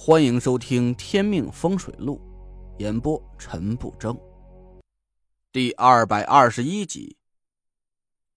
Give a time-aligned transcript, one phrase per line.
[0.00, 2.20] 欢迎收听《天命风水录》，
[2.80, 4.16] 演播陈不争。
[5.50, 7.18] 第二百二十一集。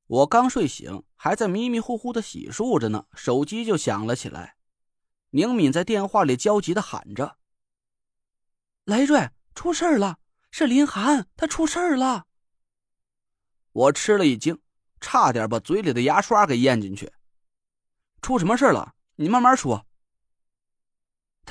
[0.08, 4.55] 我刚睡醒，还在迷迷糊糊的洗漱着呢，手机就响了起来。
[5.29, 7.37] 宁敏在电话里焦急的喊着
[8.85, 10.17] ：“雷瑞，出事了！
[10.49, 12.25] 是林寒，他出事了！”
[13.71, 14.59] 我吃了一惊，
[14.99, 17.13] 差点把嘴里的牙刷给咽进去。
[18.20, 18.95] 出什么事了？
[19.17, 19.85] 你慢慢说。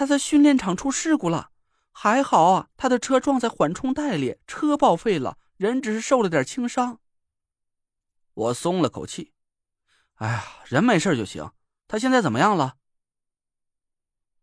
[0.01, 1.51] 他在训练场出事故了，
[1.93, 7.01] 还好啊，他的车撞在缓冲带里，车报废了，人只是受了点轻伤。
[8.33, 9.35] 我松了口气，
[10.15, 11.53] 哎呀，人没事就行。
[11.87, 12.79] 他现在怎么样了？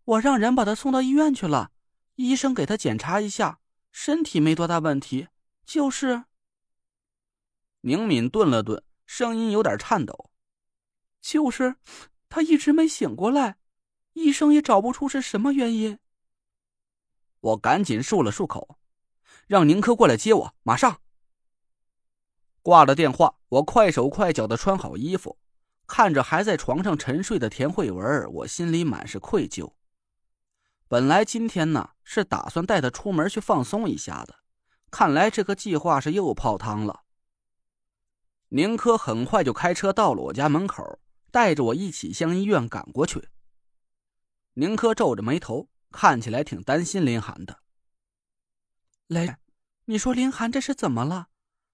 [0.03, 1.71] 我让人把他送到医院去了，
[2.17, 3.59] 医生给他检查一下，
[3.91, 5.27] 身体没多大问题，
[5.65, 6.25] 就是……
[7.81, 10.29] 宁敏顿了顿，声音有点颤抖，
[11.19, 11.77] 就是
[12.29, 13.57] 他一直没醒过来。
[14.17, 15.99] 医生也找不出是什么原因。
[17.39, 18.77] 我赶紧漱了漱口，
[19.45, 20.99] 让宁珂过来接我，马上。
[22.63, 25.37] 挂了电话，我快手快脚的穿好衣服，
[25.85, 29.71] 看着还在床上沉睡的田慧文，我心里满是愧疚。
[30.87, 34.35] 本来今天呢是打算带她出门去放松一下的，
[34.89, 37.03] 看来这个计划是又泡汤了。
[38.49, 40.99] 宁珂很快就开车到了我家门口，
[41.31, 43.29] 带着我一起向医院赶过去。
[44.59, 47.61] 宁珂皱着眉头，看起来挺担心林寒的。
[49.05, 49.35] 雷，
[49.85, 51.27] 你说林寒这是怎么了？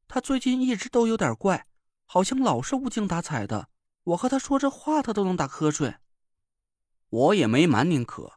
[0.09, 1.65] 他最近一直都有点怪，
[2.03, 3.69] 好像老是无精打采的。
[4.03, 5.95] 我和他说这话，他都能打瞌睡。
[7.07, 8.33] 我也没瞒宁珂，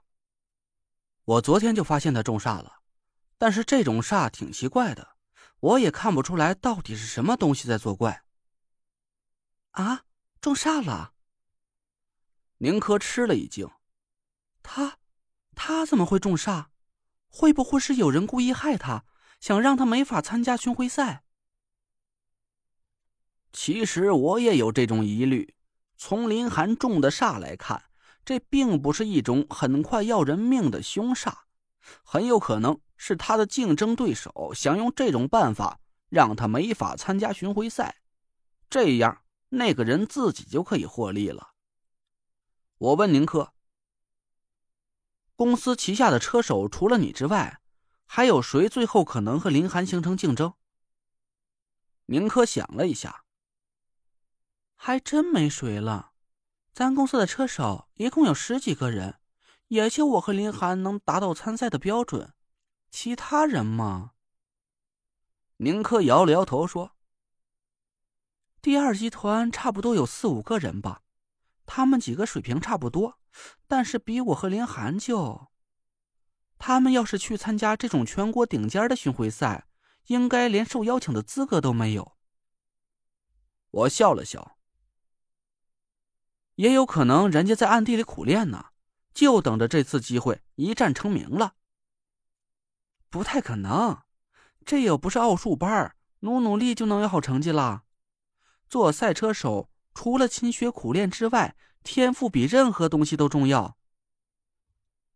[1.25, 2.83] 我昨天就发现他中煞了，
[3.39, 5.17] 但是这种煞挺奇怪的，
[5.59, 8.23] 我也看不出来到底是什么东西在作怪。
[9.73, 10.05] 啊，
[10.41, 11.15] 中煞了！
[12.59, 13.69] 宁珂吃了一惊。
[14.67, 14.99] 他，
[15.55, 16.67] 他怎么会中煞？
[17.29, 19.05] 会不会是有人故意害他，
[19.41, 21.23] 想让他没法参加巡回赛？
[23.53, 25.55] 其实我也有这种疑虑。
[25.97, 27.85] 从林寒中的煞来看，
[28.25, 31.33] 这并不是一种很快要人命的凶煞，
[32.03, 35.79] 很有可能是他的竞争对手想用这种办法
[36.09, 37.97] 让他没法参加巡回赛，
[38.69, 41.53] 这样那个人自己就可以获利了。
[42.79, 43.56] 我问宁珂。
[45.37, 47.61] 公司旗下的车手除了你之外，
[48.07, 50.55] 还有谁最后可能和林寒形成竞争？
[52.07, 53.25] 宁珂想了一下，
[54.75, 56.13] 还真没谁了。
[56.73, 59.19] 咱公司的车手一共有十几个人，
[59.69, 62.33] 也就我和林寒能达到参赛的标准，
[62.91, 64.13] 其他人嘛……
[65.59, 66.93] 宁珂摇了摇头说
[68.63, 71.03] ：“第二集团差不多有四五个人吧，
[71.67, 73.19] 他们几个水平差不多。”
[73.67, 75.49] 但是比我和林寒就，
[76.59, 79.67] 他们要是去参加这种全国顶尖的巡回赛，
[80.07, 82.17] 应该连受邀请的资格都没有。
[83.71, 84.57] 我笑了笑，
[86.55, 88.67] 也有可能人家在暗地里苦练呢，
[89.13, 91.55] 就等着这次机会一战成名了。
[93.11, 94.03] 不太可能，
[94.65, 97.85] 这又不是奥数班，努努力就能有好成绩了。
[98.69, 101.55] 做赛车手，除了勤学苦练之外，
[101.87, 103.79] 天赋比任何东西都重要。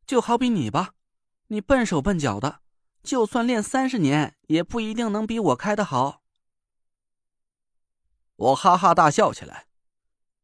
[0.07, 0.95] 就好比你吧，
[1.49, 2.61] 你笨手笨脚的，
[3.03, 6.23] 就算练三十年，也不一定能比我开的好。
[8.37, 9.67] 我哈哈大笑起来，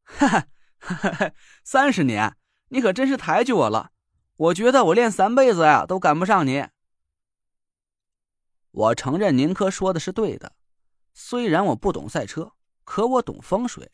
[0.03, 1.31] 哈哈哈哈哈！
[1.63, 2.35] 三十年，
[2.67, 3.93] 你可真是抬举我了。
[4.35, 6.67] 我觉得我练三辈子呀，都赶不上你。
[8.71, 10.53] 我承认宁珂说的是对的，
[11.13, 12.51] 虽然我不懂赛车，
[12.83, 13.91] 可我懂风水。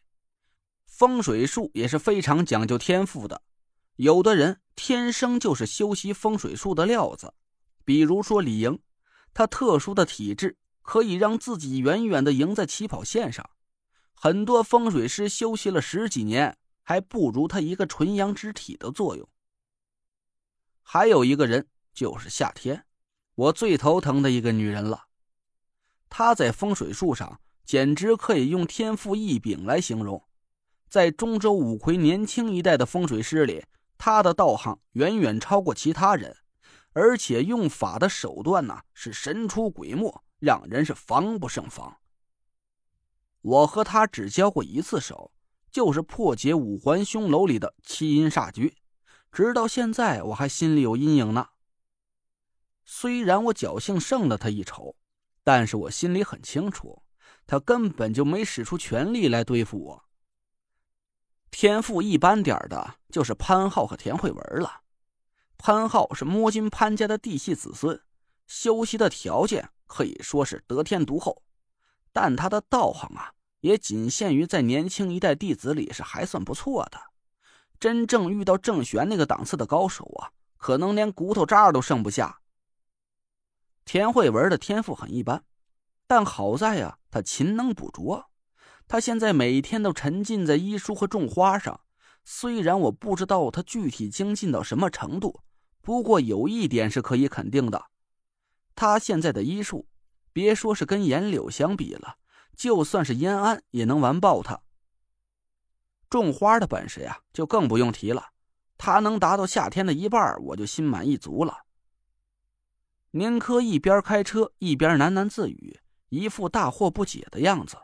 [0.95, 3.41] 风水术也是非常讲究天赋的，
[3.95, 7.33] 有的人天生就是修习风水术的料子，
[7.83, 8.79] 比如说李莹，
[9.33, 13.49] 她特殊的体质可以让自己远远的赢在起跑线上，
[14.13, 19.27] 很多风水师修习了十几年还不如他一个纯阳之体的作用。
[20.83, 22.85] 还有一个人就是夏天，
[23.33, 25.05] 我最头疼的一个女人了，
[26.07, 30.23] 她在风水术上简直可以用天赋异禀来形容。
[30.93, 33.65] 在中州五魁年轻一代的风水师里，
[33.97, 36.37] 他的道行远远超过其他人，
[36.91, 41.97] 而且用法的手段呢是神出鬼没，让人是防不胜防。
[43.41, 45.31] 我和他只交过一次手，
[45.71, 48.77] 就是破解五环凶楼里的七阴煞局，
[49.31, 51.47] 直到现在我还心里有阴影呢。
[52.85, 54.95] 虽然我侥幸胜了他一筹，
[55.43, 57.01] 但是我心里很清楚，
[57.47, 60.03] 他根本就没使出全力来对付我。
[61.55, 64.81] 天赋一般点的，就是潘浩和田慧文了。
[65.55, 68.01] 潘浩是摸金潘家的嫡系子孙，
[68.47, 71.43] 修习的条件可以说是得天独厚，
[72.11, 76.99] 但他的道行啊，也仅限于在年轻一代弟子里是还算不错的。
[77.79, 82.39] 真正遇到郑玄那个档次的高手啊，可能连骨头渣都剩不下。
[83.85, 85.43] 田慧文的天赋很一般，
[86.07, 88.31] 但好在呀，他勤能补拙。
[88.87, 91.81] 他现在每天都沉浸在医书和种花上，
[92.23, 95.41] 虽然我不知道他具体精进到什么程度，
[95.81, 97.85] 不过有一点是可以肯定的，
[98.75, 99.87] 他现在的医术，
[100.31, 102.17] 别说是跟颜柳相比了，
[102.55, 104.61] 就算是燕安也能完爆他。
[106.09, 108.29] 种花的本事呀，就更不用提了，
[108.77, 111.63] 他能达到夏天的一半，我就心满意足了。
[113.11, 115.79] 宁珂一边开车一边喃喃自语，
[116.09, 117.77] 一副大惑不解的样子。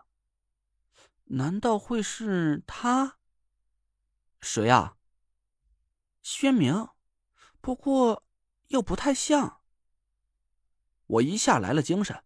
[1.32, 3.18] 难道会是他？
[4.42, 4.96] 谁啊？
[6.24, 6.90] 薛明，
[7.62, 8.24] 不过
[8.68, 9.62] 又不太像。
[11.06, 12.24] 我一下来了精神，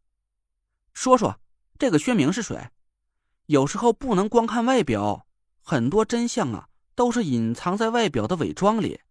[0.93, 1.39] 说说
[1.77, 2.71] 这个薛明是谁？
[3.47, 5.27] 有时候不能光看外表，
[5.61, 9.01] 很多真相啊都是隐藏在外表的伪装里。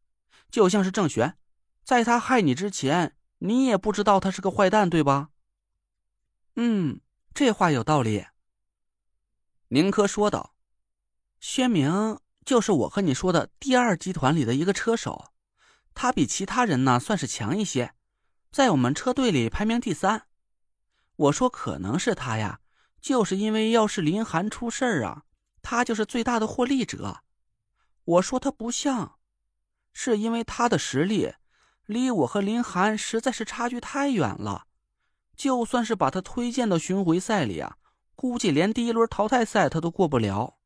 [0.50, 1.37] 就像是郑玄，
[1.85, 5.31] 在他害你之前，你也不知道他是个坏蛋，对吧？
[6.56, 7.00] 嗯，
[7.35, 8.27] 这话有道理。
[9.75, 10.55] 宁珂说道
[11.41, 15.33] ：“薛明就是我和你说的第二集团里的一个车手，
[15.95, 17.95] 他比其他人呢算是强一些，
[18.51, 20.27] 在我们车队里排名第三。
[21.17, 22.61] 我说可能是他呀，
[23.01, 25.23] 就是因为要是林寒出事儿啊，
[25.63, 27.23] 他就是最大的获利者。
[28.05, 29.17] 我说他不像，
[29.95, 31.33] 是因为他的实力
[31.87, 34.67] 离我和林寒实在是差距太远了，
[35.35, 37.79] 就算是把他推荐到巡回赛里啊。”
[38.23, 40.57] 估计连第一轮淘汰赛他都过不了。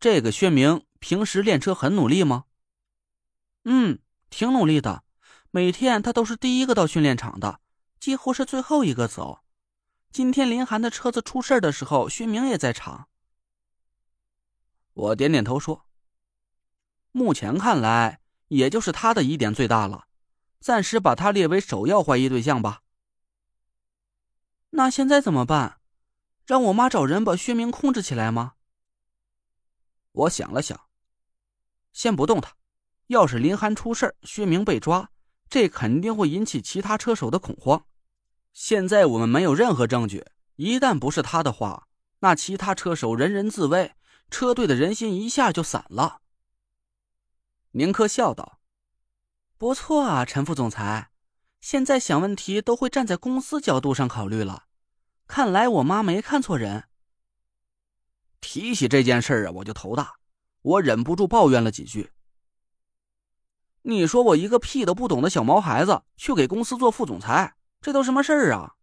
[0.00, 2.46] 这个薛明平时练车很努力吗？
[3.64, 3.98] 嗯，
[4.30, 5.04] 挺努力的，
[5.50, 7.60] 每天他都是第一个到训练场的，
[8.00, 9.40] 几乎是最后一个走。
[10.10, 13.10] 今天林寒的车子出事的时候，薛明也在场。
[14.94, 15.84] 我点点头说
[17.12, 20.06] ：“目前看来，也就是他的疑点最大了，
[20.60, 22.80] 暂时把他列为首要怀疑对象吧。”
[24.76, 25.78] 那现在怎么办？
[26.46, 28.54] 让我妈找人把薛明控制起来吗？
[30.10, 30.88] 我想了想，
[31.92, 32.56] 先不动他。
[33.06, 35.10] 要是林寒出事薛明被抓，
[35.48, 37.86] 这肯定会引起其他车手的恐慌。
[38.52, 40.26] 现在我们没有任何证据，
[40.56, 41.86] 一旦不是他的话，
[42.18, 43.94] 那其他车手人人自危，
[44.28, 46.20] 车队的人心一下就散了。
[47.70, 48.60] 宁珂笑道
[49.56, 51.10] ：“不错啊，陈副总裁。”
[51.64, 54.64] 现在想问题都会站在公司角度上考虑了，
[55.26, 56.84] 看来我妈没看错人。
[58.42, 60.16] 提起这件事啊，我就头大，
[60.60, 62.12] 我忍不住抱怨了几句。
[63.80, 68.74] 你说我一个屁都不懂的小毛孩子去给公司做副总裁，这都什么事儿啊？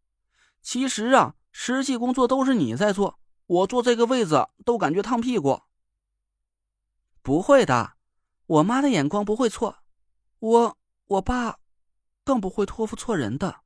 [0.63, 5.61] 其实啊，实际工作都是你在做，我坐这个位子都感觉烫屁股。
[7.21, 7.93] 不会的，
[8.47, 9.83] 我妈的眼光不会错，
[10.39, 11.60] 我我爸。
[12.23, 13.61] 更不会托付错人的。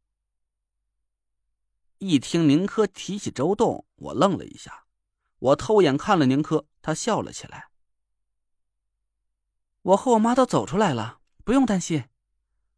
[2.00, 4.86] 一听宁珂提起周栋，我愣了一下，
[5.40, 7.70] 我偷眼看了宁珂，她笑了起来。
[9.82, 12.06] 我和我妈都走出来了，不用担心。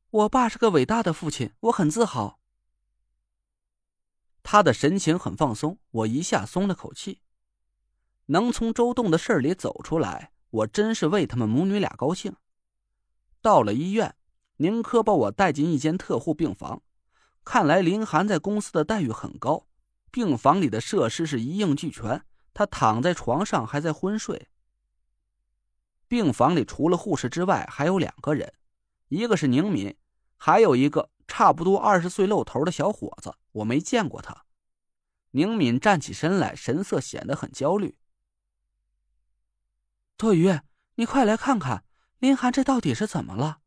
[0.10, 2.40] 我爸是个伟大的父亲，我很自豪。
[4.44, 7.22] 他的神情很放松，我一下松了口气。
[8.28, 12.36] 能从周栋的事里走出来，我真是为他们母女俩高兴。
[13.42, 14.16] 到了医院。
[14.58, 16.82] 宁珂把我带进一间特护病房，
[17.44, 19.68] 看来林寒在公司的待遇很高，
[20.12, 22.24] 病房里的设施是一应俱全。
[22.54, 24.48] 他躺在床上还在昏睡。
[26.08, 28.52] 病房里除了护士之外，还有两个人，
[29.10, 29.96] 一个是宁敏，
[30.38, 34.46] 还有一个差不多二十岁露头的小伙子，我没见过他。
[35.32, 37.96] 宁敏站起身来，神色显得很焦虑。
[40.16, 40.60] 多余，
[40.96, 41.84] 你快来看看
[42.18, 43.60] 林寒这到底是怎么了？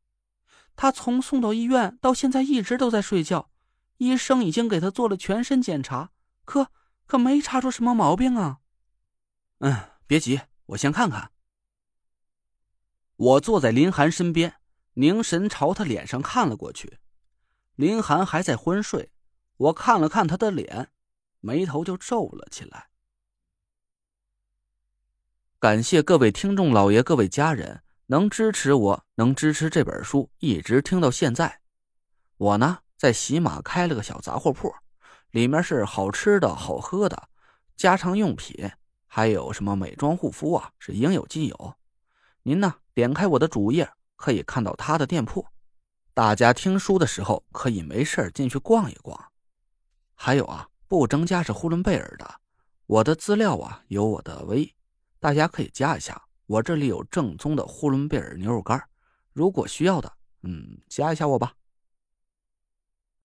[0.81, 3.51] 他从送到医院到现在一直都在睡觉，
[3.99, 6.11] 医生已经给他做了全身检查，
[6.47, 6.71] 可
[7.05, 8.61] 可没查出什么毛病啊。
[9.59, 11.33] 嗯，别急，我先看看。
[13.17, 14.55] 我坐在林寒身边，
[14.95, 16.99] 凝神朝他脸上看了过去。
[17.75, 19.13] 林寒还在昏睡，
[19.59, 20.89] 我看了看他的脸，
[21.41, 22.89] 眉头就皱了起来。
[25.59, 27.83] 感谢各位听众老爷，各位家人。
[28.11, 31.61] 能支持我能支持这本书一直听到现在。
[32.39, 34.75] 我呢在喜马开了个小杂货铺
[35.31, 37.29] 里面是好吃的好喝的
[37.77, 38.69] 家常用品
[39.07, 41.75] 还有什么美妆护肤啊是应有尽有。
[42.43, 45.47] 您呢点开我的主页可以看到他的店铺。
[46.13, 49.17] 大家听书的时候可以没事进去逛一逛。
[50.17, 52.29] 还有啊不增加是呼伦贝尔的
[52.87, 54.75] 我的资料啊有我的微
[55.21, 56.21] 大家可以加一下
[56.51, 58.83] 我这里有正宗的呼伦贝尔牛肉干
[59.33, 61.55] 如果需要的嗯加一下我吧。